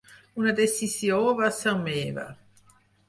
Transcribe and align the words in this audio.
Una 0.43 0.53
decisió 0.59 1.19
va 1.41 1.51
ser 1.59 1.75
meva 1.85 2.25